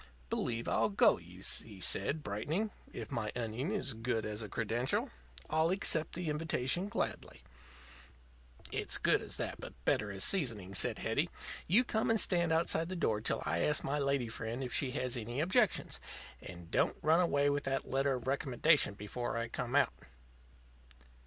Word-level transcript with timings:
"Believe 0.31 0.67
I'll 0.67 0.89
go 0.89 1.19
you," 1.19 1.43
he 1.63 1.79
said, 1.79 2.23
brightening. 2.23 2.71
"If 2.91 3.11
my 3.11 3.31
onion 3.35 3.69
is 3.71 3.93
good 3.93 4.25
as 4.25 4.41
a 4.41 4.49
credential, 4.49 5.11
I'll 5.47 5.69
accept 5.69 6.15
the 6.15 6.27
invitation 6.27 6.89
gladly." 6.89 7.43
"It's 8.71 8.97
good 8.97 9.21
as 9.21 9.37
that, 9.37 9.59
but 9.61 9.73
better 9.85 10.09
as 10.11 10.23
seasoning," 10.23 10.73
said 10.73 10.97
Hetty. 10.97 11.29
"You 11.67 11.83
come 11.83 12.09
and 12.09 12.19
stand 12.19 12.51
outside 12.51 12.89
the 12.89 12.95
door 12.95 13.21
till 13.21 13.43
I 13.45 13.59
ask 13.59 13.83
my 13.83 13.99
lady 13.99 14.27
friend 14.27 14.63
if 14.63 14.73
she 14.73 14.89
has 14.93 15.15
any 15.15 15.39
objections. 15.39 15.99
And 16.41 16.71
don't 16.71 16.97
run 17.03 17.19
away 17.19 17.51
with 17.51 17.65
that 17.65 17.87
letter 17.87 18.15
of 18.15 18.25
recommendation 18.25 18.95
before 18.95 19.37
I 19.37 19.49
come 19.49 19.75
out." 19.75 19.93